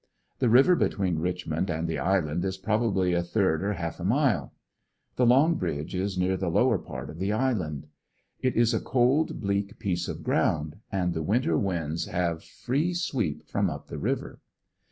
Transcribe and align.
The 0.39 0.49
river 0.49 0.73
between 0.75 1.19
Richmond 1.19 1.69
and 1.69 1.87
the 1.87 1.99
island 1.99 2.43
is 2.43 2.57
probably 2.57 3.13
a 3.13 3.21
third 3.21 3.61
or 3.63 3.73
half 3.73 3.99
a 3.99 4.03
mile 4.03 4.51
The'' 5.15 5.27
long 5.27 5.53
bridge" 5.57 5.93
is 5.93 6.17
near 6.17 6.35
the 6.37 6.49
lower 6.49 6.79
part 6.79 7.11
of 7.11 7.19
the 7.19 7.29
isl 7.29 7.63
and. 7.63 7.87
It 8.39 8.55
is 8.55 8.73
a 8.73 8.79
cold, 8.81 9.41
bleak 9.41 9.77
piece 9.77 10.07
of 10.07 10.23
ground 10.23 10.77
and 10.91 11.13
the 11.13 11.21
winter 11.21 11.55
winds 11.55 12.05
have 12.05 12.43
free 12.43 12.95
sweep 12.95 13.43
from 13.47 13.69
up 13.69 13.89
the 13.89 13.99
river. 13.99 14.39